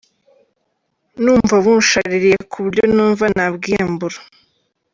[1.23, 4.17] Numva bunshaririye ku buryo numva nabwiyambura.